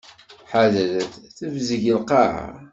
Ḥadret! 0.51 1.13
Tebzeg 1.37 1.83
lqaεa. 1.99 2.47